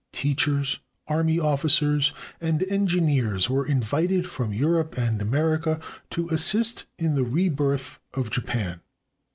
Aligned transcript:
Teachers, 0.13 0.79
army 1.07 1.39
officers, 1.39 2.11
and 2.41 2.63
engineers 2.71 3.51
were 3.51 3.67
invited 3.67 4.25
from 4.27 4.51
Europe 4.51 4.97
and 4.97 5.21
America 5.21 5.79
to 6.09 6.27
assist 6.29 6.85
in 6.97 7.13
the 7.13 7.23
rebirth 7.23 7.99
of 8.15 8.31
Japan. 8.31 8.81